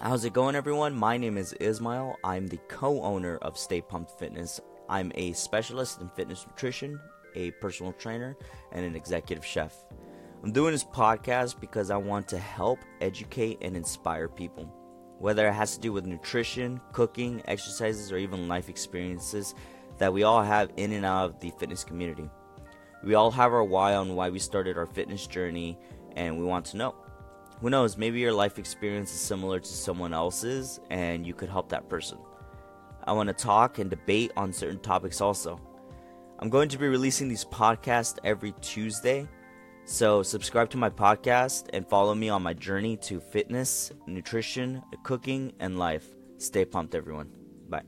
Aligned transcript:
How's 0.00 0.24
it 0.24 0.32
going, 0.32 0.54
everyone? 0.54 0.94
My 0.94 1.16
name 1.16 1.36
is 1.36 1.54
Ismail. 1.54 2.18
I'm 2.22 2.46
the 2.46 2.60
co 2.68 3.02
owner 3.02 3.36
of 3.38 3.58
Stay 3.58 3.80
Pumped 3.80 4.16
Fitness. 4.16 4.60
I'm 4.88 5.10
a 5.16 5.32
specialist 5.32 6.00
in 6.00 6.08
fitness 6.08 6.46
nutrition, 6.46 7.00
a 7.34 7.50
personal 7.60 7.92
trainer, 7.94 8.36
and 8.70 8.86
an 8.86 8.94
executive 8.94 9.44
chef. 9.44 9.74
I'm 10.44 10.52
doing 10.52 10.70
this 10.70 10.84
podcast 10.84 11.58
because 11.58 11.90
I 11.90 11.96
want 11.96 12.28
to 12.28 12.38
help 12.38 12.78
educate 13.00 13.58
and 13.60 13.76
inspire 13.76 14.28
people. 14.28 14.72
Whether 15.18 15.48
it 15.48 15.54
has 15.54 15.74
to 15.74 15.80
do 15.80 15.92
with 15.92 16.06
nutrition, 16.06 16.80
cooking, 16.92 17.42
exercises, 17.46 18.12
or 18.12 18.18
even 18.18 18.46
life 18.46 18.68
experiences 18.68 19.56
that 19.98 20.12
we 20.12 20.22
all 20.22 20.44
have 20.44 20.70
in 20.76 20.92
and 20.92 21.04
out 21.04 21.24
of 21.24 21.40
the 21.40 21.50
fitness 21.58 21.82
community. 21.82 22.30
We 23.02 23.14
all 23.14 23.32
have 23.32 23.52
our 23.52 23.64
why 23.64 23.96
on 23.96 24.14
why 24.14 24.30
we 24.30 24.38
started 24.38 24.78
our 24.78 24.86
fitness 24.86 25.26
journey, 25.26 25.76
and 26.14 26.38
we 26.38 26.44
want 26.44 26.66
to 26.66 26.76
know. 26.76 26.94
Who 27.60 27.70
knows, 27.70 27.96
maybe 27.96 28.20
your 28.20 28.32
life 28.32 28.58
experience 28.58 29.12
is 29.12 29.20
similar 29.20 29.58
to 29.58 29.68
someone 29.68 30.14
else's 30.14 30.78
and 30.90 31.26
you 31.26 31.34
could 31.34 31.48
help 31.48 31.68
that 31.70 31.88
person. 31.88 32.18
I 33.04 33.12
want 33.12 33.28
to 33.28 33.32
talk 33.32 33.78
and 33.78 33.90
debate 33.90 34.30
on 34.36 34.52
certain 34.52 34.78
topics 34.78 35.20
also. 35.20 35.60
I'm 36.38 36.50
going 36.50 36.68
to 36.68 36.78
be 36.78 36.86
releasing 36.86 37.28
these 37.28 37.44
podcasts 37.44 38.18
every 38.22 38.52
Tuesday, 38.60 39.26
so 39.86 40.22
subscribe 40.22 40.70
to 40.70 40.76
my 40.76 40.90
podcast 40.90 41.70
and 41.72 41.88
follow 41.88 42.14
me 42.14 42.28
on 42.28 42.42
my 42.42 42.52
journey 42.54 42.96
to 42.98 43.18
fitness, 43.18 43.90
nutrition, 44.06 44.82
cooking, 45.02 45.52
and 45.58 45.78
life. 45.78 46.06
Stay 46.36 46.64
pumped, 46.64 46.94
everyone. 46.94 47.30
Bye. 47.68 47.82